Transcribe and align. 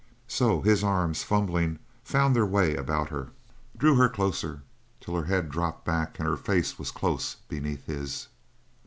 So 0.27 0.61
his 0.61 0.83
arms, 0.83 1.21
fumbling, 1.21 1.77
found 2.03 2.35
their 2.35 2.41
away 2.41 2.75
about 2.75 3.09
her, 3.09 3.29
drew 3.77 3.93
her 3.97 4.09
closer, 4.09 4.63
till 4.99 5.13
her 5.13 5.25
head 5.25 5.51
drooped 5.51 5.85
back, 5.85 6.17
and 6.17 6.27
her 6.27 6.37
face 6.37 6.79
was 6.79 6.89
close 6.89 7.35
beneath 7.47 7.85
his. 7.85 8.27